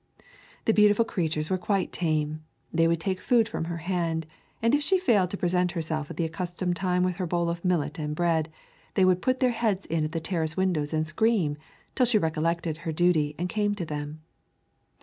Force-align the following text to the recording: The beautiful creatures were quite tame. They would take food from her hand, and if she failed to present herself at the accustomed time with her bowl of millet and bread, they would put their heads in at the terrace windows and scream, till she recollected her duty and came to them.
The 0.65 0.73
beautiful 0.73 1.05
creatures 1.05 1.51
were 1.51 1.59
quite 1.59 1.91
tame. 1.91 2.41
They 2.73 2.87
would 2.87 2.99
take 2.99 3.21
food 3.21 3.47
from 3.47 3.65
her 3.65 3.77
hand, 3.77 4.25
and 4.59 4.73
if 4.73 4.81
she 4.81 4.97
failed 4.97 5.29
to 5.29 5.37
present 5.37 5.73
herself 5.73 6.09
at 6.09 6.17
the 6.17 6.25
accustomed 6.25 6.75
time 6.75 7.03
with 7.03 7.17
her 7.17 7.27
bowl 7.27 7.51
of 7.51 7.63
millet 7.63 7.99
and 7.99 8.15
bread, 8.15 8.49
they 8.95 9.05
would 9.05 9.21
put 9.21 9.37
their 9.37 9.51
heads 9.51 9.85
in 9.85 10.03
at 10.03 10.11
the 10.11 10.19
terrace 10.19 10.57
windows 10.57 10.91
and 10.91 11.05
scream, 11.05 11.55
till 11.93 12.07
she 12.07 12.17
recollected 12.17 12.77
her 12.77 12.91
duty 12.91 13.35
and 13.37 13.47
came 13.47 13.75
to 13.75 13.85
them. 13.85 14.21